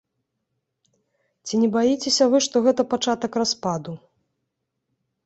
[1.49, 3.93] Ці не баіцеся вы, што гэта пачатак распаду?